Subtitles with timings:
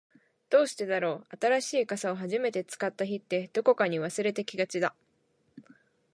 [0.49, 4.95] どうしてだろう、新しい傘を初めて使った日って、どこかに忘れてきがちだ。